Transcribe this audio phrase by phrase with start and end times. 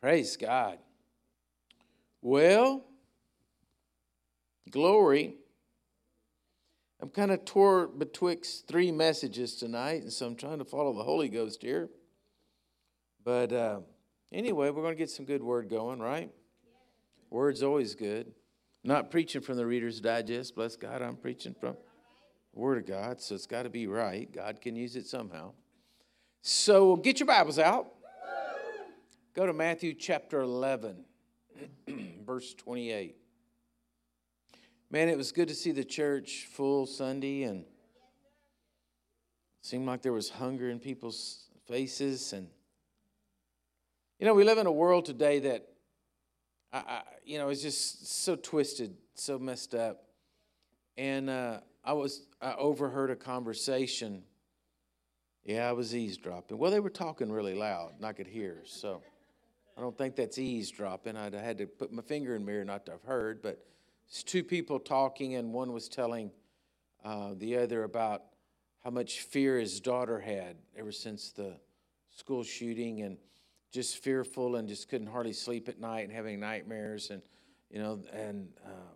[0.00, 0.78] Praise God.
[2.22, 2.84] Well,
[4.70, 5.34] glory.
[7.00, 11.02] I'm kind of tore betwixt three messages tonight, and so I'm trying to follow the
[11.02, 11.88] Holy Ghost here.
[13.24, 13.80] But uh,
[14.32, 16.30] anyway, we're going to get some good word going, right?
[17.30, 18.32] Word's always good.
[18.84, 20.54] not preaching from the Reader's Digest.
[20.54, 21.76] Bless God, I'm preaching from
[22.54, 24.30] the Word of God, so it's got to be right.
[24.32, 25.52] God can use it somehow.
[26.40, 27.88] So get your Bibles out.
[29.38, 31.04] Go to Matthew chapter 11,
[32.26, 33.14] verse 28.
[34.90, 37.64] Man, it was good to see the church full Sunday and
[39.62, 42.48] seemed like there was hunger in people's faces and
[44.18, 45.68] you know, we live in a world today that
[46.72, 50.02] I, I you know, is just so twisted, so messed up.
[50.96, 54.24] And uh, I was I overheard a conversation.
[55.44, 56.58] Yeah, I was eavesdropping.
[56.58, 58.62] Well, they were talking really loud, and I could hear.
[58.64, 59.00] So
[59.78, 61.16] I don't think that's eavesdropping.
[61.16, 63.64] I'd had to put my finger in the mirror not to have heard, but
[64.08, 66.32] it's two people talking, and one was telling
[67.04, 68.22] uh, the other about
[68.82, 71.60] how much fear his daughter had ever since the
[72.10, 73.18] school shooting, and
[73.70, 77.22] just fearful, and just couldn't hardly sleep at night, and having nightmares, and
[77.70, 78.94] you know, and uh,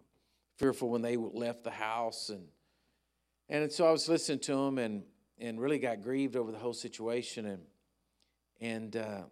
[0.57, 2.43] fearful when they left the house, and
[3.49, 5.05] and so I was listening to him, and
[5.39, 7.63] and really got grieved over the whole situation, and
[8.61, 8.97] and.
[8.97, 9.23] Uh,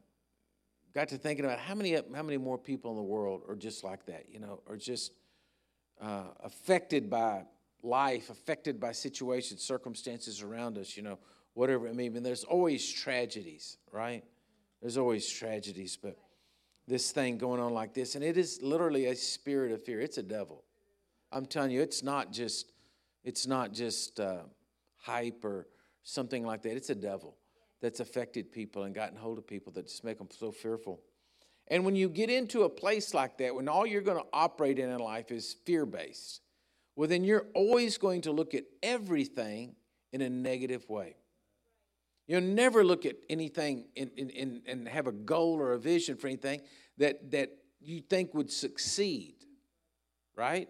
[0.95, 3.85] got to thinking about how many how many more people in the world are just
[3.85, 5.13] like that, you know, are just
[6.01, 7.45] uh, affected by
[7.83, 11.19] life, affected by situations, circumstances around us, you know,
[11.55, 12.17] whatever it I mean.
[12.17, 14.25] And there's always tragedies, right?
[14.81, 16.17] There's always tragedies, but
[16.87, 20.01] this thing going on like this, and it is literally a spirit of fear.
[20.01, 20.65] It's a devil.
[21.31, 22.73] I'm telling you, it's not just
[23.23, 24.45] it's not just uh,
[24.97, 25.69] hype or
[26.03, 26.77] something like that.
[26.77, 27.37] It's a devil
[27.81, 31.00] that's affected people and gotten hold of people that just make them so fearful.
[31.69, 34.78] And when you get into a place like that, when all you're going to operate
[34.78, 36.41] in in life is fear based,
[36.97, 39.77] well, then you're always going to look at everything
[40.12, 41.16] in a negative way.
[42.27, 46.16] You'll never look at anything in, in, in, and have a goal or a vision
[46.16, 46.60] for anything
[46.99, 47.50] that, that
[47.81, 49.34] you think would succeed,
[50.37, 50.69] right?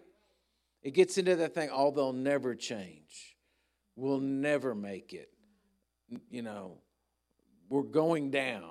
[0.81, 3.35] It gets into that thing, oh, they'll never change.
[3.95, 5.29] We'll never make it.
[6.29, 6.77] You know,
[7.71, 8.63] we're going down.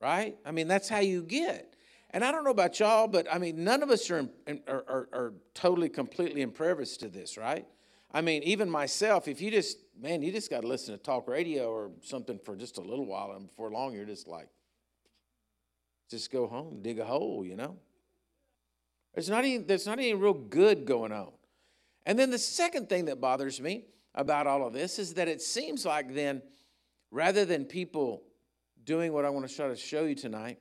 [0.00, 0.36] Right?
[0.46, 1.74] I mean, that's how you get.
[2.10, 4.84] And I don't know about y'all, but I mean, none of us are, in, are,
[4.88, 7.66] are, are totally, completely impervious to this, right?
[8.12, 11.26] I mean, even myself, if you just, man, you just got to listen to talk
[11.28, 14.48] radio or something for just a little while, and before long, you're just like,
[16.08, 17.76] just go home, dig a hole, you know?
[19.12, 21.32] There's not any, there's not any real good going on.
[22.04, 25.42] And then the second thing that bothers me about all of this is that it
[25.42, 26.42] seems like then
[27.10, 28.22] rather than people
[28.84, 30.58] doing what I want to try to show you tonight,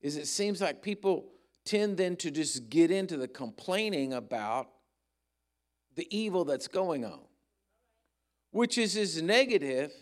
[0.00, 1.26] is it seems like people
[1.64, 4.68] tend then to just get into the complaining about
[5.94, 7.20] the evil that's going on,
[8.50, 9.92] which is as negative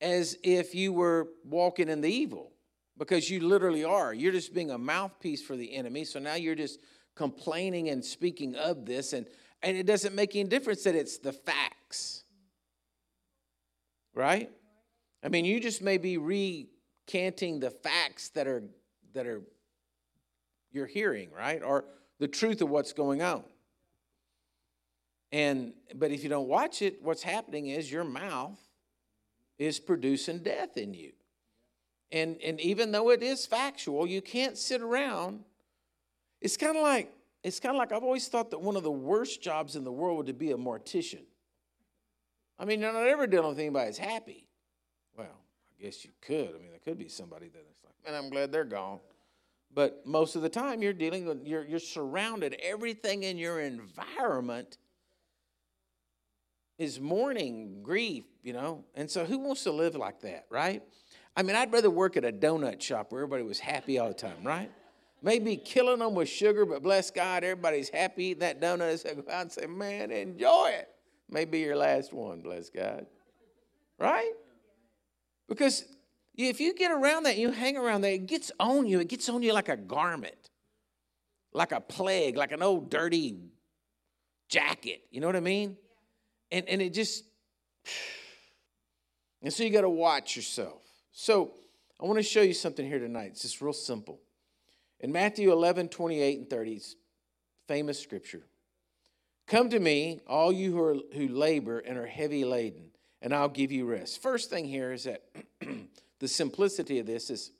[0.00, 2.52] as if you were walking in the evil,
[2.98, 4.12] because you literally are.
[4.12, 6.04] You're just being a mouthpiece for the enemy.
[6.04, 6.80] So now you're just
[7.16, 9.26] complaining and speaking of this, and,
[9.62, 12.24] and it doesn't make any difference that it's the facts,
[14.14, 14.50] right?
[15.22, 18.62] I mean, you just may be recanting the facts that are
[19.12, 19.42] that are
[20.72, 21.62] you're hearing, right?
[21.62, 21.84] Or
[22.18, 23.44] the truth of what's going on.
[25.32, 28.58] And but if you don't watch it, what's happening is your mouth
[29.58, 31.12] is producing death in you.
[32.12, 35.44] And and even though it is factual, you can't sit around.
[36.40, 37.12] It's kind of like
[37.44, 39.92] it's kind of like I've always thought that one of the worst jobs in the
[39.92, 41.22] world would to be a mortician.
[42.58, 44.49] I mean, you're not ever dealing with anybody that's happy.
[45.80, 46.50] Guess you could.
[46.50, 49.00] I mean, there could be somebody that is like, man, I'm glad they're gone.
[49.72, 54.78] But most of the time, you're dealing with, you're, you're surrounded, everything in your environment
[56.76, 58.84] is mourning, grief, you know?
[58.94, 60.82] And so who wants to live like that, right?
[61.36, 64.14] I mean, I'd rather work at a donut shop where everybody was happy all the
[64.14, 64.70] time, right?
[65.22, 68.98] Maybe killing them with sugar, but bless God, everybody's happy eating that donut.
[68.98, 70.88] So go out and say, man, enjoy it.
[71.28, 73.06] Maybe your last one, bless God.
[73.98, 74.32] Right?
[75.50, 75.84] Because
[76.36, 79.00] if you get around that, you hang around that, it gets on you.
[79.00, 80.48] It gets on you like a garment,
[81.52, 83.36] like a plague, like an old dirty
[84.48, 85.02] jacket.
[85.10, 85.76] You know what I mean?
[86.52, 87.24] And, and it just,
[89.42, 90.82] and so you got to watch yourself.
[91.10, 91.50] So
[92.00, 93.32] I want to show you something here tonight.
[93.32, 94.20] It's just real simple.
[95.00, 96.94] In Matthew 11, 28 and 30, it's
[97.66, 98.44] famous scripture.
[99.48, 102.89] Come to me, all you who, are, who labor and are heavy laden
[103.22, 104.22] and I'll give you rest.
[104.22, 105.22] First thing here is that
[106.20, 107.52] the simplicity of this is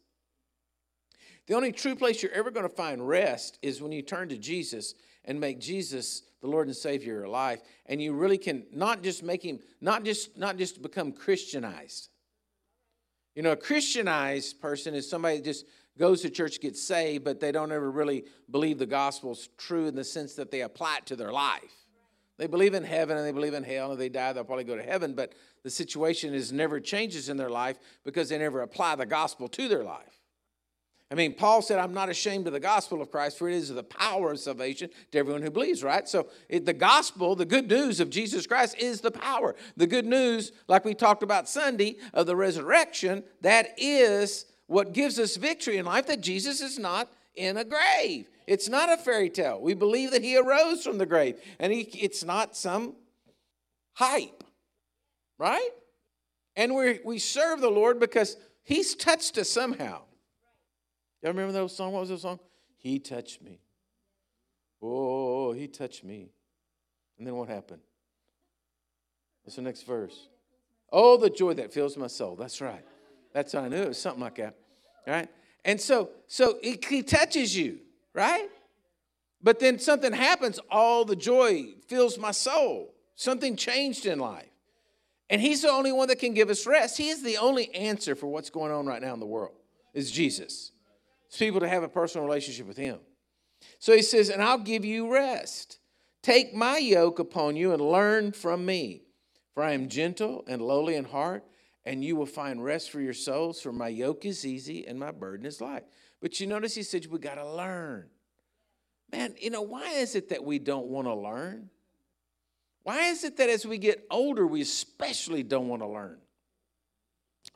[1.46, 4.38] The only true place you're ever going to find rest is when you turn to
[4.38, 7.60] Jesus and make Jesus the Lord and Savior of your life.
[7.86, 12.08] And you really can not just make him, not just, not just become Christianized.
[13.34, 15.66] You know, a Christianized person is somebody that just
[15.98, 19.94] goes to church, gets saved, but they don't ever really believe the gospel's true in
[19.94, 21.79] the sense that they apply it to their life.
[22.40, 24.74] They believe in heaven and they believe in hell, and they die, they'll probably go
[24.74, 28.94] to heaven, but the situation is never changes in their life because they never apply
[28.96, 30.22] the gospel to their life.
[31.10, 33.68] I mean, Paul said, I'm not ashamed of the gospel of Christ, for it is
[33.68, 36.08] the power of salvation to everyone who believes, right?
[36.08, 39.54] So it, the gospel, the good news of Jesus Christ is the power.
[39.76, 45.18] The good news, like we talked about Sunday, of the resurrection, that is what gives
[45.18, 48.30] us victory in life, that Jesus is not in a grave.
[48.50, 49.60] It's not a fairy tale.
[49.60, 52.96] We believe that he arose from the grave, and he, it's not some
[53.92, 54.42] hype,
[55.38, 55.70] right?
[56.56, 60.02] And we we serve the Lord because he's touched us somehow.
[61.22, 61.92] Y'all remember that song?
[61.92, 62.40] What was the song?
[62.76, 63.60] He touched me.
[64.82, 66.32] Oh, he touched me.
[67.18, 67.82] And then what happened?
[69.44, 70.28] What's the next verse?
[70.90, 72.34] Oh, the joy that fills my soul.
[72.34, 72.84] That's right.
[73.32, 73.82] That's what I knew.
[73.82, 74.56] It was something like that.
[75.06, 75.28] All right?
[75.64, 77.78] And so, so it, he touches you,
[78.14, 78.48] right?
[79.42, 82.94] But then something happens, all the joy fills my soul.
[83.16, 84.48] Something changed in life.
[85.28, 86.98] And he's the only one that can give us rest.
[86.98, 89.54] He is the only answer for what's going on right now in the world.
[89.94, 90.72] Is Jesus.
[91.26, 92.98] It's people to have a personal relationship with him.
[93.78, 95.78] So he says, And I'll give you rest.
[96.22, 99.02] Take my yoke upon you and learn from me.
[99.54, 101.44] For I am gentle and lowly in heart,
[101.84, 103.60] and you will find rest for your souls.
[103.60, 105.84] For my yoke is easy and my burden is light.
[106.20, 108.06] But you notice he said, We got to learn.
[109.12, 111.70] Man, you know, why is it that we don't want to learn?
[112.82, 116.18] Why is it that as we get older, we especially don't want to learn?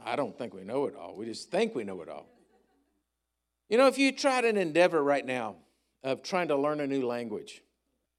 [0.05, 1.15] I don't think we know it all.
[1.15, 2.27] We just think we know it all.
[3.69, 5.57] You know, if you tried an endeavor right now
[6.03, 7.63] of trying to learn a new language,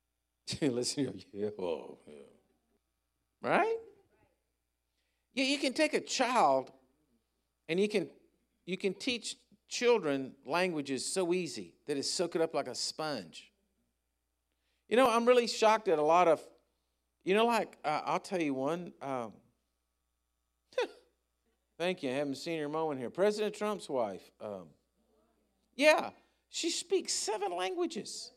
[0.61, 2.13] listen, yeah, oh, yeah.
[3.41, 3.77] right?
[5.33, 6.71] Yeah, you can take a child
[7.67, 8.09] and you can
[8.65, 9.35] you can teach
[9.67, 13.51] children languages so easy that it's soak it up like a sponge.
[14.87, 16.41] You know, I'm really shocked at a lot of,
[17.23, 18.93] you know, like uh, I'll tell you one.
[19.01, 19.33] Um,
[21.77, 22.11] thank you.
[22.11, 23.09] I haven't seen your moment here.
[23.09, 24.29] President Trump's wife.
[24.39, 24.67] Um,
[25.75, 26.11] yeah,
[26.49, 28.31] she speaks seven languages.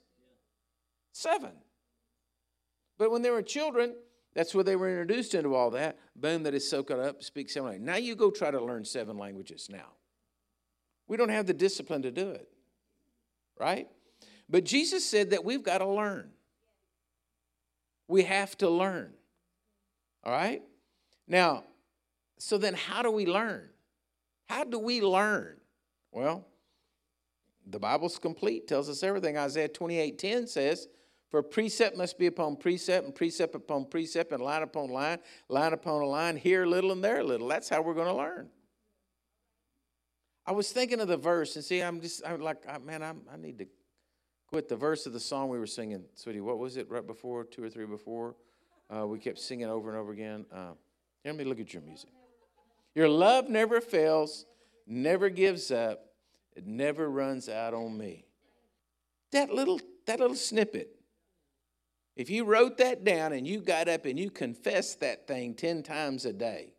[1.12, 1.52] Seven.
[2.96, 3.94] But when they were children,
[4.34, 5.98] that's where they were introduced into all that.
[6.16, 7.86] Boom, that is soaked up, speak seven languages.
[7.86, 9.92] Now you go try to learn seven languages now.
[11.08, 12.49] We don't have the discipline to do it,
[13.58, 13.88] right?
[14.49, 16.31] But Jesus said that we've got to learn.
[18.06, 19.12] We have to learn,
[20.25, 20.62] all right?
[21.26, 21.64] Now,
[22.38, 23.69] so then how do we learn?
[24.49, 25.56] How do we learn?
[26.12, 26.46] Well,
[27.66, 29.37] the Bible's complete, tells us everything.
[29.37, 30.88] Isaiah 28 10 says,
[31.31, 35.19] For precept must be upon precept, and precept upon precept, and line upon line,
[35.49, 37.49] line upon a line, here a little and there a little.
[37.49, 38.49] That's how we're going to learn.
[40.48, 43.36] I was thinking of the verse, and see, I'm just, I'm like, man, I'm, I
[43.36, 43.66] need to
[44.46, 46.40] quit the verse of the song we were singing, sweetie.
[46.40, 48.34] What was it right before, two or three before?
[48.88, 50.46] Uh, we kept singing over and over again.
[50.50, 50.70] Uh,
[51.22, 52.08] let me look at your music.
[52.94, 54.46] Your love never fails,
[54.87, 56.06] never gives up,
[56.56, 58.25] it never runs out on me.
[59.32, 60.96] That little, that little snippet.
[62.16, 65.82] If you wrote that down and you got up and you confessed that thing 10
[65.82, 66.73] times a day,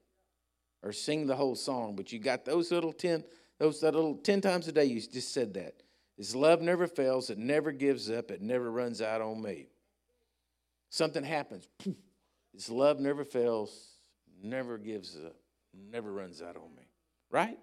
[0.81, 3.23] or sing the whole song, but you got those little 10,
[3.59, 5.83] those that little 10 times a day, you just said that.
[6.17, 9.67] His love never fails, it never gives up, it never runs out on me.
[10.89, 11.67] Something happens.
[12.53, 13.71] His love never fails,
[14.41, 15.35] never gives up,
[15.91, 16.89] never runs out on me.
[17.29, 17.57] Right?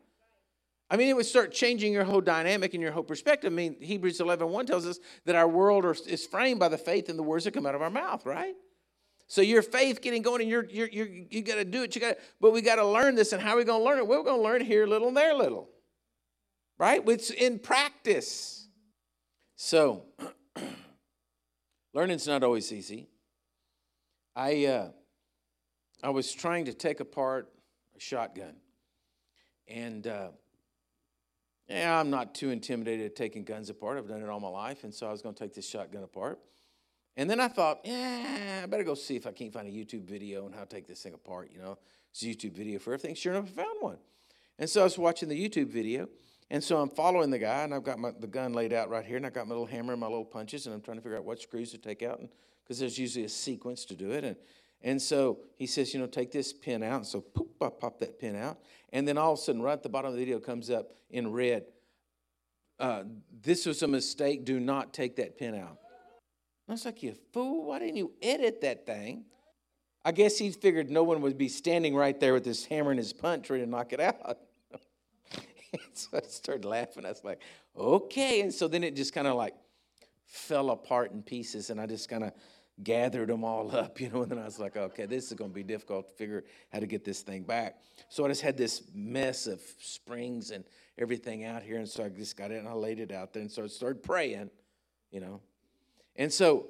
[0.89, 3.53] I mean, it would start changing your whole dynamic and your whole perspective.
[3.53, 7.09] I mean, Hebrews 11 1 tells us that our world is framed by the faith
[7.09, 8.55] and the words that come out of our mouth, right?
[9.27, 11.95] So your faith getting going, and you're, you're, you're you got to do it.
[11.97, 13.33] You got, but we got to learn this.
[13.33, 14.07] And how are we going to learn it?
[14.07, 15.69] Well, we're going to learn here little and there little,
[16.79, 17.03] right?
[17.07, 18.69] It's in practice.
[19.57, 20.05] So,
[21.95, 23.09] learning's not always easy.
[24.35, 24.89] I uh,
[26.03, 27.49] I was trying to take apart
[27.97, 28.57] a shotgun,
[29.67, 30.29] and uh,
[31.69, 33.99] yeah, I'm not too intimidated at taking guns apart.
[33.99, 34.85] I've done it all my life.
[34.85, 36.39] And so I was going to take this shotgun apart.
[37.17, 40.05] And then I thought, yeah, I better go see if I can't find a YouTube
[40.05, 41.51] video on how to take this thing apart.
[41.53, 41.79] You know,
[42.11, 43.15] it's a YouTube video for everything.
[43.15, 43.97] Sure enough, I found one.
[44.59, 46.09] And so I was watching the YouTube video.
[46.51, 49.05] And so I'm following the guy, and I've got my, the gun laid out right
[49.05, 51.03] here, and I've got my little hammer and my little punches, and I'm trying to
[51.03, 52.21] figure out what screws to take out,
[52.63, 54.25] because there's usually a sequence to do it.
[54.25, 54.37] And,
[54.83, 56.99] and so he says, you know, take this pin out.
[56.99, 58.59] And so poop, I pop that pin out.
[58.93, 60.93] And then all of a sudden, right at the bottom of the video comes up
[61.11, 61.65] in red
[62.79, 63.05] uh,
[63.43, 64.45] this was a mistake.
[64.45, 65.79] Do not take that pin out.
[66.69, 69.25] I was like, you fool, why didn't you edit that thing?
[70.05, 72.99] I guess he figured no one would be standing right there with his hammer and
[72.99, 74.39] his punch ready to knock it out.
[75.93, 77.05] so I started laughing.
[77.05, 77.41] I was like,
[77.77, 78.41] okay.
[78.41, 79.55] And so then it just kind of like
[80.27, 82.33] fell apart in pieces, and I just kind of
[82.83, 84.23] gathered them all up, you know.
[84.23, 86.81] And then I was like, okay, this is going to be difficult to figure how
[86.81, 87.77] to get this thing back.
[88.09, 90.65] So I just had this mess of springs and
[90.99, 91.79] everything out here.
[91.79, 93.43] And so I just got it and I laid it out there.
[93.43, 94.51] And so I started praying,
[95.11, 95.41] you know.
[96.17, 96.69] And so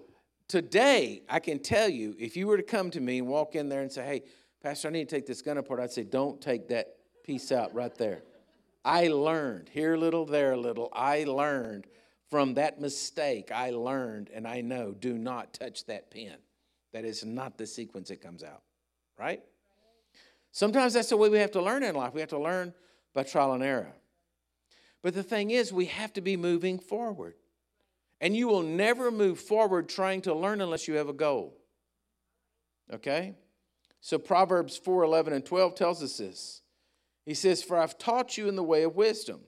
[0.49, 3.69] today, I can tell you, if you were to come to me and walk in
[3.69, 4.23] there and say, hey,
[4.63, 7.75] Pastor, I need to take this gun apart, I'd say, don't take that piece out
[7.75, 8.23] right there.
[8.87, 11.89] I learned, here a little, there a little, I learned
[12.31, 13.51] from that mistake.
[13.51, 16.37] I learned and I know do not touch that pen.
[16.93, 18.63] That is not the sequence it comes out,
[19.19, 19.43] right?
[20.53, 22.15] Sometimes that's the way we have to learn in life.
[22.15, 22.73] We have to learn
[23.13, 23.93] by trial and error.
[25.03, 27.35] But the thing is, we have to be moving forward.
[28.21, 31.59] And you will never move forward trying to learn unless you have a goal.
[32.95, 33.35] Okay?
[34.01, 36.63] So Proverbs 4 11 and 12 tells us this.
[37.27, 39.41] He says, For I've taught you in the way of wisdom,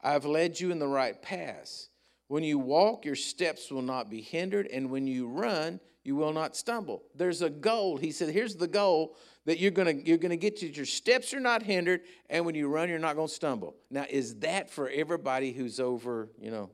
[0.00, 1.88] I've led you in the right paths.
[2.28, 6.32] When you walk, your steps will not be hindered, and when you run, you will
[6.32, 7.02] not stumble.
[7.14, 7.96] There's a goal.
[7.96, 9.16] He said, Here's the goal
[9.46, 12.68] that you're gonna you're gonna get to your steps are not hindered, and when you
[12.68, 13.76] run, you're not gonna stumble.
[13.90, 16.70] Now, is that for everybody who's over, you know,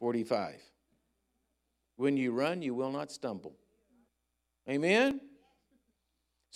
[0.00, 0.60] 45?
[1.96, 3.54] When you run, you will not stumble.
[4.68, 5.20] Amen?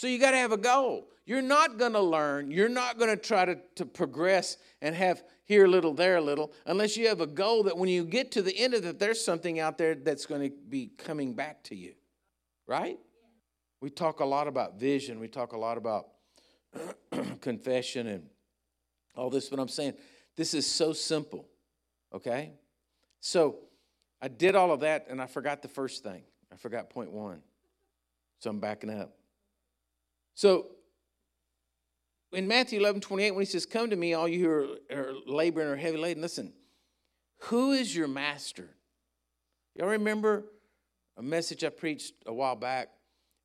[0.03, 1.07] So you got to have a goal.
[1.27, 5.23] You're not going to learn, you're not going to try to, to progress and have
[5.45, 8.33] here a little, there a little, unless you have a goal that when you get
[8.33, 11.63] to the end of it, there's something out there that's going to be coming back
[11.63, 11.93] to you.
[12.67, 12.99] Right?
[13.81, 16.09] We talk a lot about vision, we talk a lot about
[17.41, 18.27] confession and
[19.15, 19.95] all this, but I'm saying
[20.37, 21.47] this is so simple.
[22.13, 22.55] Okay?
[23.21, 23.59] So
[24.21, 26.25] I did all of that and I forgot the first thing.
[26.53, 27.41] I forgot point one.
[28.41, 29.15] So I'm backing up.
[30.35, 30.67] So
[32.33, 35.13] in Matthew 11, 28, when he says, Come to me, all you who are, are
[35.27, 36.53] laboring or heavy laden, listen,
[37.39, 38.69] who is your master?
[39.77, 40.45] Y'all remember
[41.17, 42.89] a message I preached a while back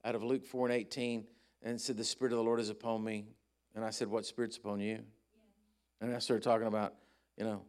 [0.05, 1.25] out of Luke 4 and 18
[1.63, 3.25] and said, The Spirit of the Lord is upon me.
[3.75, 4.99] And I said, What Spirit's upon you?
[5.99, 6.93] And I started talking about,
[7.37, 7.61] you know,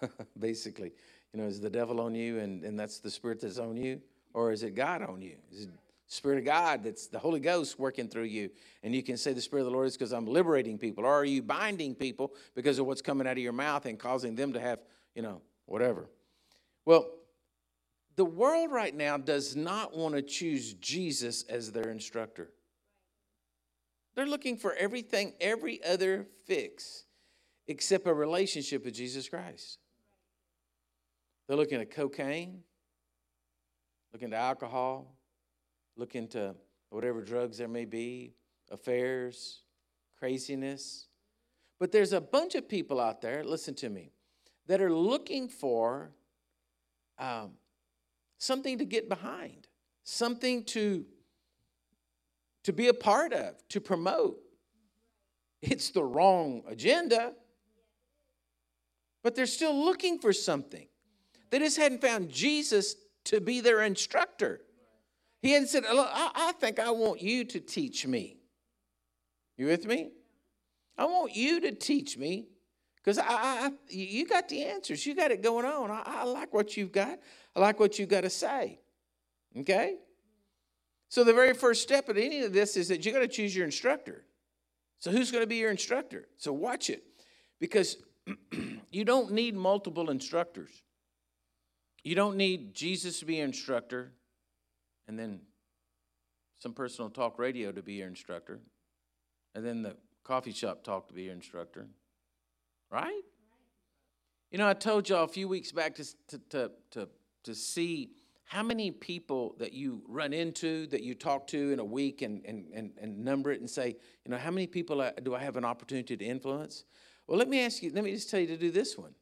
[0.38, 0.92] basically,
[1.32, 4.00] you know, is the devil on you and, and that's the spirit that's on you?
[4.32, 5.36] Or is it God on you?
[5.50, 5.70] Is it
[6.12, 8.50] Spirit of God, that's the Holy Ghost working through you.
[8.82, 11.04] And you can say the Spirit of the Lord is because I'm liberating people.
[11.04, 14.34] Or are you binding people because of what's coming out of your mouth and causing
[14.34, 14.80] them to have,
[15.14, 16.10] you know, whatever?
[16.84, 17.10] Well,
[18.16, 22.50] the world right now does not want to choose Jesus as their instructor.
[24.16, 27.04] They're looking for everything, every other fix
[27.68, 29.78] except a relationship with Jesus Christ.
[31.46, 32.64] They're looking at cocaine,
[34.12, 35.14] looking at alcohol,
[36.00, 36.54] look into
[36.88, 38.32] whatever drugs there may be,
[38.70, 39.60] affairs,
[40.18, 41.06] craziness.
[41.78, 44.10] But there's a bunch of people out there, listen to me,
[44.66, 46.10] that are looking for
[47.18, 47.52] um,
[48.38, 49.68] something to get behind,
[50.02, 51.04] something to,
[52.64, 54.38] to be a part of, to promote.
[55.60, 57.34] It's the wrong agenda,
[59.22, 60.86] but they're still looking for something.
[61.50, 64.62] They just hadn't found Jesus to be their instructor.
[65.42, 68.36] He hadn't said, I, I think I want you to teach me.
[69.56, 70.10] You with me?
[70.98, 72.48] I want you to teach me
[72.96, 75.06] because I, I, you got the answers.
[75.06, 75.90] You got it going on.
[75.90, 77.18] I, I like what you've got.
[77.56, 78.80] I like what you've got to say.
[79.56, 79.96] Okay?
[81.08, 83.56] So the very first step in any of this is that you got to choose
[83.56, 84.24] your instructor.
[84.98, 86.28] So who's going to be your instructor?
[86.36, 87.02] So watch it
[87.58, 87.96] because
[88.90, 90.82] you don't need multiple instructors.
[92.04, 94.12] You don't need Jesus to be your instructor
[95.10, 95.40] and then
[96.60, 98.60] some personal talk radio to be your instructor,
[99.56, 101.88] and then the coffee shop talk to be your instructor.
[102.92, 103.22] Right?
[104.52, 107.08] You know, I told y'all a few weeks back to, to, to,
[107.42, 108.12] to, see
[108.44, 112.44] how many people that you run into, that you talk to in a week and,
[112.44, 115.56] and, and, and number it and say, you know, how many people do I have
[115.56, 116.84] an opportunity to influence?
[117.26, 119.14] Well, let me ask you, let me just tell you to do this one.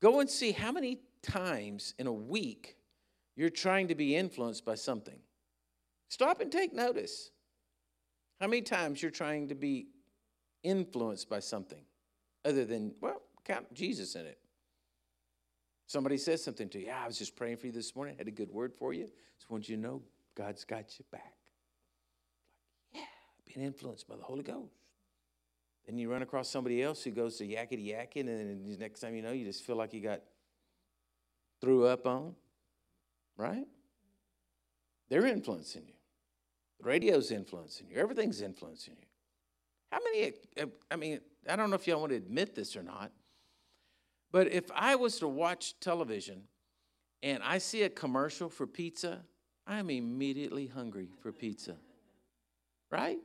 [0.00, 2.75] Go and see how many times in a week
[3.36, 5.18] you're trying to be influenced by something.
[6.08, 7.30] Stop and take notice.
[8.40, 9.88] How many times you're trying to be
[10.62, 11.82] influenced by something
[12.44, 14.38] other than, well, count Jesus in it.
[15.86, 16.86] Somebody says something to you.
[16.86, 18.16] Yeah, I was just praying for you this morning.
[18.16, 19.08] I had a good word for you.
[19.38, 20.02] Just want you to know
[20.34, 21.34] God's got you back.
[22.92, 23.02] Yeah,
[23.46, 24.72] being influenced by the Holy Ghost.
[25.86, 28.98] Then you run across somebody else who goes to yakety yakking, and then the next
[29.00, 30.20] time you know, you just feel like you got
[31.60, 32.34] threw up on,
[33.36, 33.66] right?
[35.08, 35.94] They're influencing you.
[36.80, 37.96] The radio's influencing you.
[37.96, 39.06] Everything's influencing you.
[39.92, 42.82] How many, eh, I mean, I don't know if y'all want to admit this or
[42.82, 43.12] not,
[44.32, 46.42] but if I was to watch television
[47.22, 49.22] and I see a commercial for pizza,
[49.66, 51.76] I'm immediately hungry for pizza.
[52.90, 53.18] Right?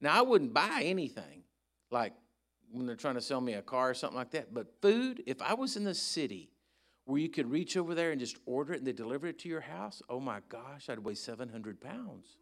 [0.00, 1.44] Now, I wouldn't buy anything
[1.90, 2.12] like
[2.70, 5.40] when they're trying to sell me a car or something like that, but food, if
[5.40, 6.50] I was in the city
[7.06, 9.48] where you could reach over there and just order it and they deliver it to
[9.48, 12.36] your house, oh my gosh, I'd weigh 700 pounds.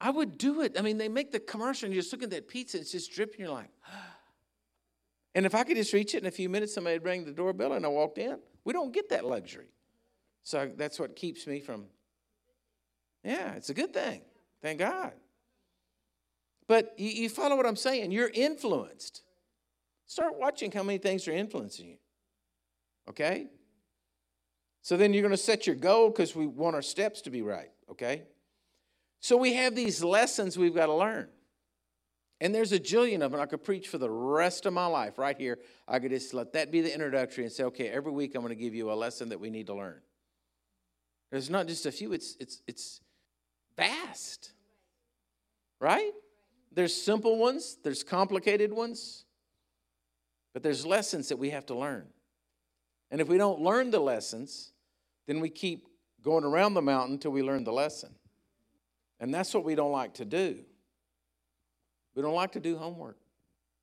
[0.00, 0.76] I would do it.
[0.78, 2.90] I mean, they make the commercial and you're just looking at that pizza, and it's
[2.90, 3.40] just dripping.
[3.40, 3.68] You're like,
[5.34, 7.32] and if I could just reach it in a few minutes, somebody would ring the
[7.32, 8.38] doorbell and I walked in.
[8.64, 9.68] We don't get that luxury.
[10.42, 11.84] So that's what keeps me from,
[13.22, 14.22] yeah, it's a good thing.
[14.62, 15.12] Thank God.
[16.66, 18.10] But you, you follow what I'm saying.
[18.10, 19.22] You're influenced.
[20.06, 21.96] Start watching how many things are influencing you.
[23.08, 23.48] Okay?
[24.82, 27.40] So then you're going to set your goal because we want our steps to be
[27.42, 27.70] right.
[27.90, 28.24] Okay?
[29.20, 31.28] So we have these lessons we've got to learn.
[32.40, 33.40] And there's a jillion of them.
[33.40, 35.60] I could preach for the rest of my life right here.
[35.86, 38.54] I could just let that be the introductory and say, okay, every week I'm going
[38.54, 40.00] to give you a lesson that we need to learn.
[41.30, 43.00] There's not just a few, it's, it's, it's
[43.76, 44.50] vast.
[45.78, 46.10] Right?
[46.72, 49.24] There's simple ones, there's complicated ones,
[50.52, 52.06] but there's lessons that we have to learn.
[53.12, 54.71] And if we don't learn the lessons,
[55.26, 55.86] then we keep
[56.22, 58.14] going around the mountain until we learn the lesson.
[59.20, 60.58] And that's what we don't like to do.
[62.14, 63.18] We don't like to do homework,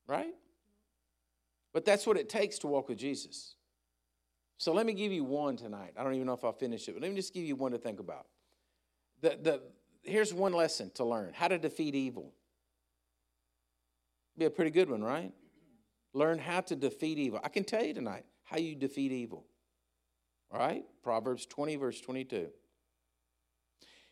[0.08, 0.34] right?
[1.74, 3.56] But that's what it takes to walk with Jesus.
[4.58, 5.94] So let me give you one tonight.
[5.98, 7.72] I don't even know if I'll finish it, but let me just give you one
[7.72, 8.28] to think about.
[9.22, 9.62] The, the,
[10.04, 12.34] here's one lesson to learn how to defeat evil.
[14.38, 15.32] Be a pretty good one, right?
[16.14, 17.40] Learn how to defeat evil.
[17.44, 19.46] I can tell you tonight how you defeat evil.
[20.52, 20.84] All right?
[21.04, 22.48] Proverbs 20, verse 22.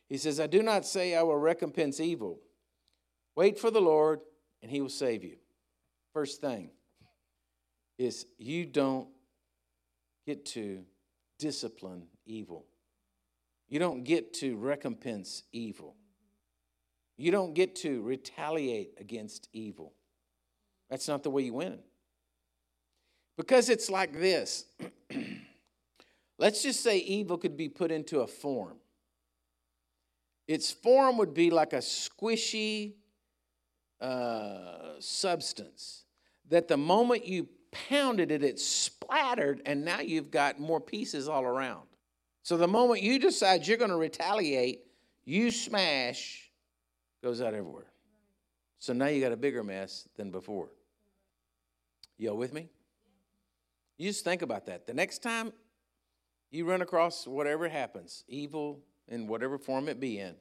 [0.09, 2.39] He says, I do not say I will recompense evil.
[3.35, 4.21] Wait for the Lord,
[4.61, 5.37] and he will save you.
[6.13, 6.71] First thing
[7.97, 9.07] is you don't
[10.25, 10.83] get to
[11.37, 12.65] discipline evil.
[13.69, 15.95] You don't get to recompense evil.
[17.17, 19.93] You don't get to retaliate against evil.
[20.89, 21.79] That's not the way you win.
[23.37, 24.65] Because it's like this.
[26.37, 28.77] Let's just say evil could be put into a form.
[30.47, 32.93] Its form would be like a squishy
[33.99, 36.05] uh, substance
[36.49, 41.43] that the moment you pounded it, it splattered, and now you've got more pieces all
[41.43, 41.87] around.
[42.43, 44.85] So the moment you decide you're going to retaliate,
[45.25, 46.49] you smash,
[47.21, 47.91] goes out everywhere.
[48.79, 50.69] So now you got a bigger mess than before.
[52.17, 52.69] Y'all with me?
[53.97, 54.87] You just think about that.
[54.87, 55.51] The next time
[56.51, 60.35] you run across whatever happens, evil, in whatever form it be in.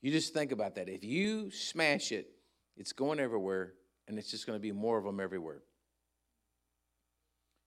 [0.00, 0.88] You just think about that.
[0.88, 2.28] If you smash it,
[2.76, 3.74] it's going everywhere,
[4.08, 5.62] and it's just going to be more of them everywhere.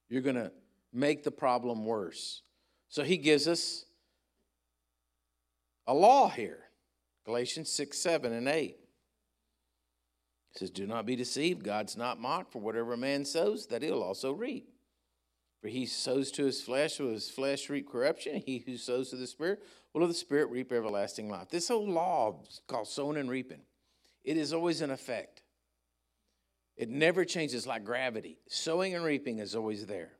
[0.08, 0.52] You're going to
[0.92, 2.42] make the problem worse.
[2.88, 3.84] So he gives us
[5.86, 6.60] a law here
[7.24, 8.76] Galatians 6, 7, and 8.
[10.52, 11.64] He says, Do not be deceived.
[11.64, 14.68] God's not mocked, for whatever a man sows, that he'll also reap.
[15.60, 18.42] For he sows to his flesh, will his flesh reap corruption.
[18.44, 21.48] He who sows to the Spirit will of the Spirit reap everlasting life.
[21.48, 23.62] This whole law is called sowing and reaping.
[24.22, 25.42] It is always in effect.
[26.76, 28.38] It never changes like gravity.
[28.48, 30.12] Sowing and reaping is always there.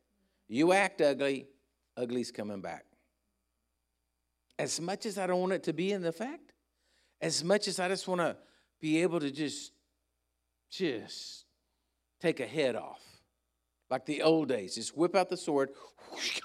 [0.48, 1.48] You act ugly,
[1.96, 2.86] ugly's coming back.
[4.58, 6.52] As much as I don't want it to be in effect,
[7.20, 8.36] as much as I just want to
[8.80, 9.72] be able to just,
[10.70, 11.44] just
[12.20, 13.02] take a head off
[13.90, 14.74] like the old days.
[14.74, 15.70] Just whip out the sword,
[16.10, 16.40] whoosh,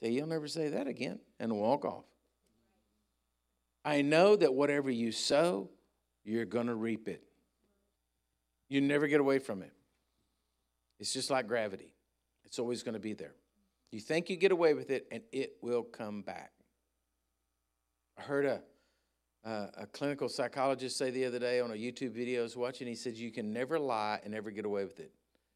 [0.00, 2.04] say, You'll never say that again, and walk off.
[3.84, 5.68] I know that whatever you sow,
[6.24, 7.22] you're going to reap it.
[8.68, 9.72] You never get away from it.
[10.98, 11.92] It's just like gravity,
[12.44, 13.34] it's always going to be there.
[13.90, 16.50] You think you get away with it, and it will come back.
[18.18, 18.60] I heard a,
[19.44, 22.88] uh, a clinical psychologist say the other day on a YouTube video I was watching,
[22.88, 25.12] he said, You can never lie and never get away with it.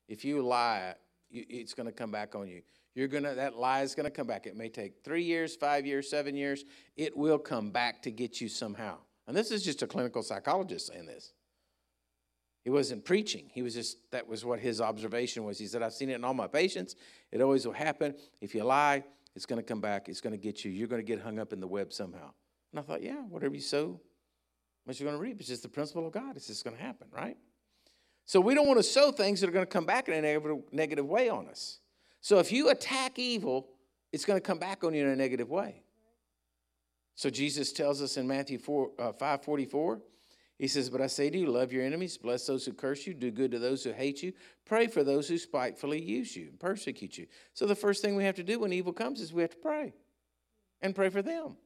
[0.09, 0.95] If you lie,
[1.31, 2.63] it's going to come back on you.
[2.95, 4.47] You're going to that lie is going to come back.
[4.47, 6.65] It may take 3 years, 5 years, 7 years.
[6.97, 8.99] It will come back to get you somehow.
[9.27, 11.33] And this is just a clinical psychologist saying this.
[12.65, 13.51] He wasn't preaching.
[13.53, 15.59] He was just that was what his observation was.
[15.59, 16.97] He said, "I've seen it in all my patients.
[17.31, 18.15] It always will happen.
[18.41, 20.09] If you lie, it's going to come back.
[20.09, 20.71] It's going to get you.
[20.71, 22.31] You're going to get hung up in the web somehow."
[22.73, 24.01] And I thought, "Yeah, whatever you sow,
[24.85, 25.39] what you're going to reap.
[25.39, 26.37] It's just the principle of God.
[26.37, 27.37] It's just going to happen, right?"
[28.29, 30.21] So we don't want to sow things that are going to come back in a
[30.21, 31.79] negative, negative way on us.
[32.21, 33.71] So if you attack evil,
[34.13, 35.83] it's going to come back on you in a negative way.
[37.15, 40.03] So Jesus tells us in Matthew 4, uh, 5 44,
[40.59, 43.15] he says, But I say to you, love your enemies, bless those who curse you,
[43.15, 44.35] do good to those who hate you,
[44.67, 47.29] pray for those who spitefully use you and persecute you.
[47.55, 49.57] So the first thing we have to do when evil comes is we have to
[49.57, 49.95] pray
[50.83, 51.57] and pray for them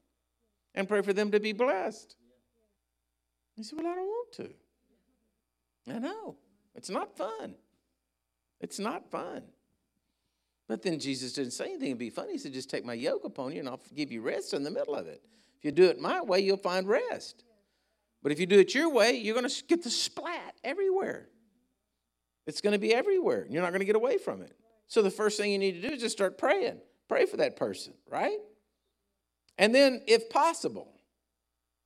[0.77, 2.15] and pray for them to be blessed.
[3.57, 4.51] He said, Well, I don't want to.
[5.93, 6.37] I know.
[6.75, 7.55] It's not fun.
[8.61, 9.43] It's not fun.
[10.69, 12.33] But then Jesus didn't say anything to be funny.
[12.33, 14.71] He said, Just take my yoke upon you and I'll give you rest in the
[14.71, 15.23] middle of it.
[15.59, 17.45] If you do it my way, you'll find rest.
[18.23, 21.29] But if you do it your way, you're going to get the splat everywhere.
[22.47, 23.47] It's going to be everywhere.
[23.51, 24.57] You're not going to get away from it.
[24.87, 26.79] So the first thing you need to do is just start praying.
[27.09, 28.39] Pray for that person, right?
[29.59, 30.93] And then, if possible,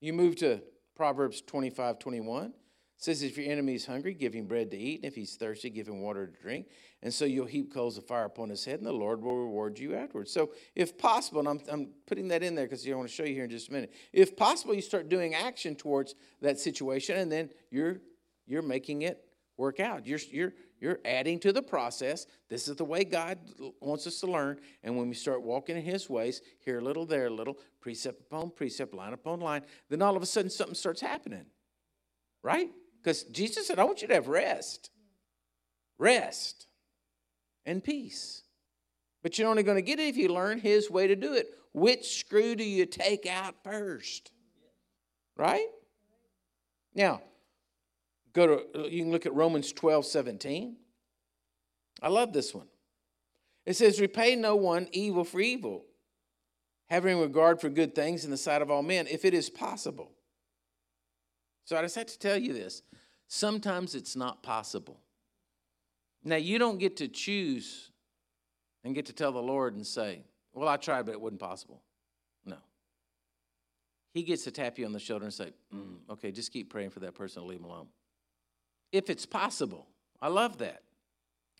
[0.01, 0.63] you move to
[0.95, 2.53] Proverbs 25 21
[2.97, 5.71] says, If your enemy is hungry, give him bread to eat, and if he's thirsty,
[5.71, 6.67] give him water to drink.
[7.03, 9.79] And so you'll heap coals of fire upon his head, and the Lord will reward
[9.79, 10.33] you afterwards.
[10.33, 13.25] So, if possible, and I'm, I'm putting that in there because I want to show
[13.25, 13.93] you here in just a minute.
[14.13, 17.99] If possible, you start doing action towards that situation, and then you're
[18.47, 19.25] you're making it
[19.57, 20.07] work out.
[20.07, 22.27] You're you're you're adding to the process.
[22.49, 23.39] This is the way God
[23.81, 24.59] wants us to learn.
[24.83, 28.21] And when we start walking in His ways, here a little, there a little, precept
[28.21, 31.47] upon precept, line upon line, then all of a sudden something starts happening.
[32.43, 32.71] Right?
[33.07, 34.91] Because Jesus said, I want you to have rest.
[35.97, 36.67] Rest
[37.65, 38.43] and peace.
[39.23, 41.47] But you're only going to get it if you learn his way to do it.
[41.73, 44.33] Which screw do you take out first?
[45.37, 45.69] Right?
[46.97, 47.21] Now,
[48.33, 50.75] go to you can look at Romans 12, 17.
[52.03, 52.67] I love this one.
[53.67, 55.85] It says, Repay no one evil for evil,
[56.89, 60.16] having regard for good things in the sight of all men, if it is possible.
[61.67, 62.83] So I just had to tell you this.
[63.29, 65.01] Sometimes it's not possible.
[66.25, 67.91] Now, you don't get to choose
[68.85, 70.23] and get to tell the Lord and say,
[70.55, 71.83] Well, I tried, but it wasn't possible.
[72.45, 72.57] No.
[74.15, 76.91] He gets to tap you on the shoulder and say, mm, Okay, just keep praying
[76.91, 77.89] for that person and leave them alone.
[78.93, 79.89] If it's possible.
[80.23, 80.83] I love that.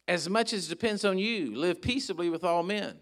[0.09, 2.97] As much as it depends on you, live peaceably with all men.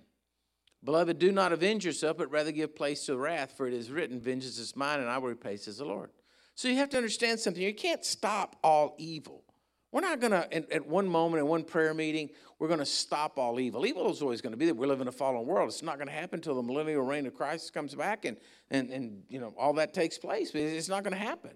[0.83, 4.21] Beloved, do not avenge yourself, but rather give place to wrath, for it is written,
[4.21, 6.11] Vengeance is mine, and I will repay, says the Lord.
[6.55, 7.63] So you have to understand something.
[7.63, 9.45] You can't stop all evil.
[9.95, 13.39] We're not going to, at, one moment, in one prayer meeting, we're going to stop
[13.39, 13.87] all evil.
[13.87, 14.75] Evil is always going to be there.
[14.75, 15.69] We live in a fallen world.
[15.69, 18.37] It's not going to happen until the millennial reign of Christ comes back and,
[18.71, 20.51] and, and you know, all that takes place.
[20.53, 21.53] It's not going to happen.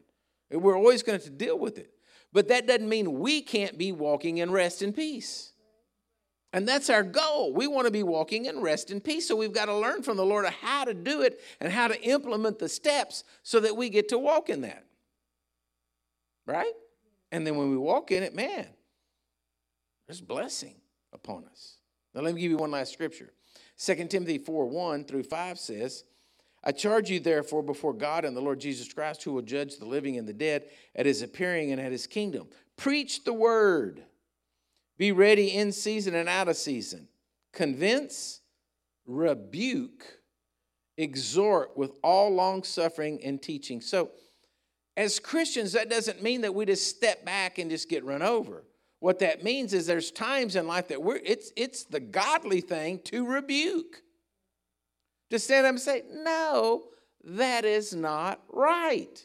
[0.53, 1.91] We're always going to deal with it.
[2.33, 5.53] But that doesn't mean we can't be walking in rest and peace.
[6.53, 7.53] And that's our goal.
[7.53, 9.27] We want to be walking in rest and peace.
[9.27, 12.01] So we've got to learn from the Lord how to do it and how to
[12.03, 14.85] implement the steps so that we get to walk in that
[16.49, 16.73] right?
[17.31, 18.67] And then when we walk in it, man,
[20.07, 20.77] there's blessing
[21.13, 21.77] upon us.
[22.15, 23.33] Now, let me give you one last scripture.
[23.79, 26.05] 2 Timothy 4 1 through 5 says,
[26.65, 29.85] I charge you, therefore, before God and the Lord Jesus Christ, who will judge the
[29.85, 30.65] living and the dead
[30.97, 32.49] at his appearing and at his kingdom.
[32.77, 34.03] Preach the word.
[34.97, 37.09] Be ready in season and out of season.
[37.53, 38.41] Convince,
[39.07, 40.05] rebuke,
[40.97, 43.81] exhort with all long suffering and teaching.
[43.81, 44.11] So,
[44.99, 48.65] as Christians, that doesn't mean that we just step back and just get run over.
[48.99, 52.99] What that means is there's times in life that we're it's it's the godly thing
[53.05, 54.03] to rebuke.
[55.31, 56.85] To stand up and say, no,
[57.23, 59.25] that is not right.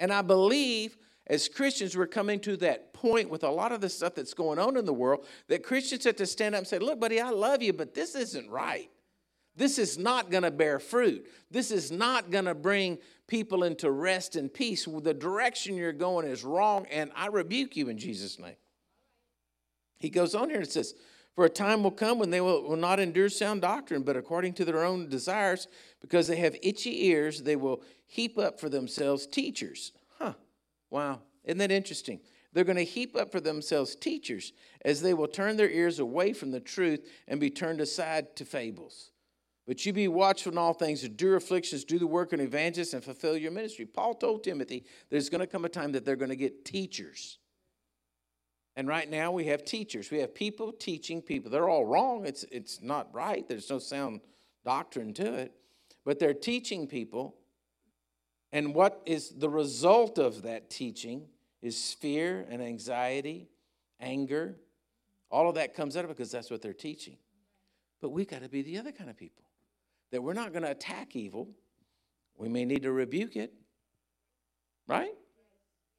[0.00, 3.90] And I believe as Christians, we're coming to that point with a lot of the
[3.90, 6.78] stuff that's going on in the world that Christians have to stand up and say,
[6.78, 8.88] Look, buddy, I love you, but this isn't right.
[9.56, 11.26] This is not going to bear fruit.
[11.50, 14.84] This is not going to bring people into rest and peace.
[14.84, 18.56] The direction you're going is wrong, and I rebuke you in Jesus' name.
[19.98, 20.94] He goes on here and says,
[21.34, 24.54] For a time will come when they will, will not endure sound doctrine, but according
[24.54, 25.68] to their own desires,
[26.00, 29.92] because they have itchy ears, they will heap up for themselves teachers.
[30.18, 30.34] Huh,
[30.90, 32.20] wow, isn't that interesting?
[32.52, 36.32] They're going to heap up for themselves teachers as they will turn their ears away
[36.32, 39.10] from the truth and be turned aside to fables.
[39.66, 42.94] But you be watchful in all things, endure afflictions, do the work of an evangelist,
[42.94, 43.84] and fulfill your ministry.
[43.84, 47.38] Paul told Timothy there's going to come a time that they're going to get teachers.
[48.76, 50.10] And right now we have teachers.
[50.10, 51.50] We have people teaching people.
[51.50, 52.26] They're all wrong.
[52.26, 53.48] It's, it's not right.
[53.48, 54.20] There's no sound
[54.64, 55.52] doctrine to it.
[56.04, 57.34] But they're teaching people.
[58.52, 61.26] And what is the result of that teaching
[61.60, 63.48] is fear and anxiety,
[63.98, 64.56] anger.
[65.30, 67.16] All of that comes out of it because that's what they're teaching.
[68.00, 69.45] But we've got to be the other kind of people
[70.12, 71.48] that we're not going to attack evil.
[72.36, 73.52] We may need to rebuke it,
[74.86, 75.14] right?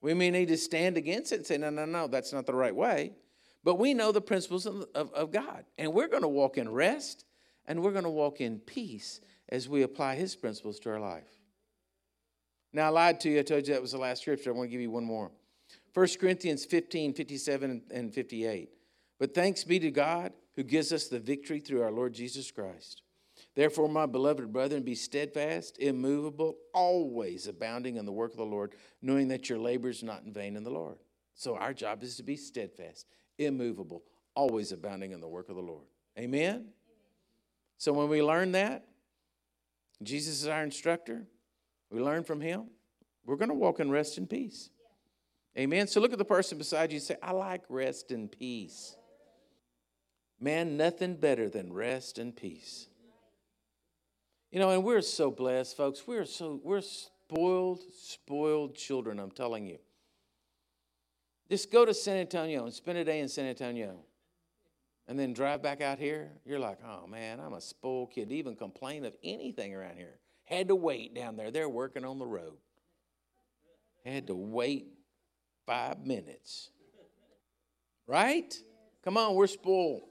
[0.01, 2.53] We may need to stand against it and say, no, no, no, that's not the
[2.53, 3.13] right way.
[3.63, 5.65] But we know the principles of, of, of God.
[5.77, 7.25] And we're going to walk in rest
[7.65, 11.27] and we're going to walk in peace as we apply His principles to our life.
[12.71, 13.39] Now, I lied to you.
[13.39, 14.51] I told you that was the last scripture.
[14.51, 15.31] I want to give you one more
[15.93, 18.69] 1 Corinthians 15, 57, and 58.
[19.19, 23.01] But thanks be to God who gives us the victory through our Lord Jesus Christ.
[23.57, 28.75] Therefore, my beloved brethren, be steadfast, immovable, always abounding in the work of the Lord,
[29.01, 30.99] knowing that your labor is not in vain in the Lord.
[31.33, 33.07] So, our job is to be steadfast,
[33.39, 34.03] immovable,
[34.35, 35.87] always abounding in the work of the Lord.
[36.19, 36.67] Amen?
[37.79, 38.85] So, when we learn that,
[40.03, 41.25] Jesus is our instructor,
[41.89, 42.67] we learn from him,
[43.25, 44.69] we're going to walk in rest and peace.
[45.57, 45.87] Amen.
[45.87, 48.95] So, look at the person beside you and say, I like rest and peace.
[50.39, 52.89] Man, nothing better than rest and peace.
[54.51, 56.07] You know, and we're so blessed, folks.
[56.07, 59.77] We're so we're spoiled, spoiled children, I'm telling you.
[61.49, 63.99] Just go to San Antonio and spend a day in San Antonio.
[65.09, 66.31] And then drive back out here.
[66.45, 68.29] You're like, oh man, I'm a spoiled kid.
[68.29, 70.19] To even complain of anything around here.
[70.43, 71.51] Had to wait down there.
[71.51, 72.57] They're working on the road.
[74.05, 74.87] Had to wait
[75.65, 76.71] five minutes.
[78.05, 78.53] Right?
[79.03, 80.03] Come on, we're spoiled.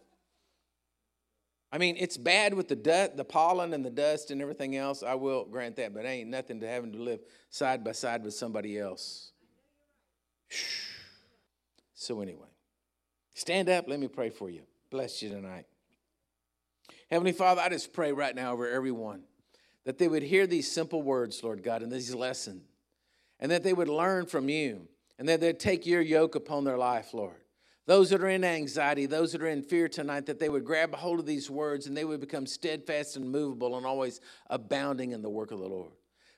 [1.76, 5.02] I mean, it's bad with the dust, the pollen and the dust and everything else.
[5.02, 8.24] I will grant that, but it ain't nothing to having to live side by side
[8.24, 9.32] with somebody else.
[11.98, 12.48] So anyway,
[13.34, 13.88] stand up.
[13.88, 14.60] Let me pray for you.
[14.90, 15.64] Bless you tonight.
[17.10, 19.22] Heavenly Father, I just pray right now over everyone
[19.84, 22.64] that they would hear these simple words, Lord God, and these lessons,
[23.40, 26.76] and that they would learn from you, and that they'd take your yoke upon their
[26.76, 27.40] life, Lord.
[27.86, 30.92] Those that are in anxiety, those that are in fear tonight, that they would grab
[30.92, 34.20] a hold of these words and they would become steadfast and movable and always
[34.50, 35.92] abounding in the work of the Lord.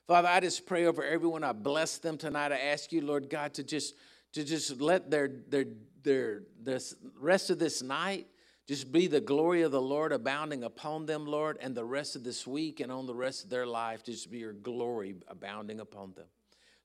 [0.07, 1.43] Father, I just pray over everyone.
[1.43, 2.51] I bless them tonight.
[2.51, 3.95] I ask you, Lord God, to just
[4.33, 5.65] to just let their their
[6.03, 8.27] their this rest of this night
[8.67, 12.23] just be the glory of the Lord abounding upon them, Lord, and the rest of
[12.23, 16.13] this week and on the rest of their life, just be your glory abounding upon
[16.13, 16.27] them.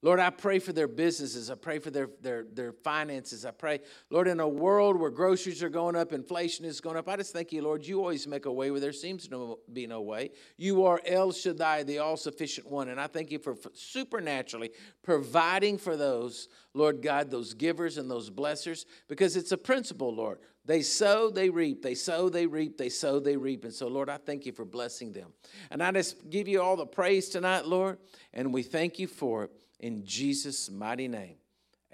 [0.04, 1.50] Lord, I pray for their businesses.
[1.50, 3.46] I pray for their, their, their finances.
[3.46, 7.08] I pray, Lord, in a world where groceries are going up, inflation is going up,
[7.08, 9.86] I just thank you, Lord, you always make a way where there seems to be
[9.86, 10.32] no way.
[10.58, 12.90] You are El Shaddai, the all sufficient one.
[12.90, 18.10] And I thank you for, for supernaturally providing for those, Lord God, those givers and
[18.10, 20.38] those blessers, because it's a principle, Lord.
[20.66, 21.80] They sow, they reap.
[21.80, 22.76] They sow, they reap.
[22.76, 23.64] They sow, they reap.
[23.64, 25.32] And so, Lord, I thank you for blessing them.
[25.70, 27.96] And I just give you all the praise tonight, Lord,
[28.34, 31.36] and we thank you for it in Jesus' mighty name.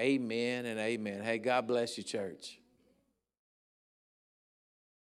[0.01, 1.23] Amen and amen.
[1.23, 2.60] Hey, God bless you, church.